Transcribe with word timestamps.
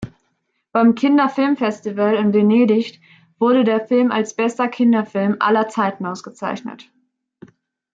Beim 0.71 0.95
Kinderfilmfestival 0.95 2.15
in 2.15 2.33
Venedig 2.33 2.99
wurde 3.37 3.63
der 3.63 3.85
Film 3.85 4.11
als 4.11 4.33
bester 4.35 4.67
Kinderfilm 4.67 5.35
aller 5.39 5.67
Zeiten 5.67 6.07
ausgezeichnet. 6.07 6.89